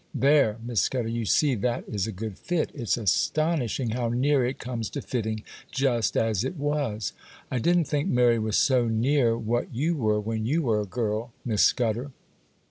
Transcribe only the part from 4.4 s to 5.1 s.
it comes to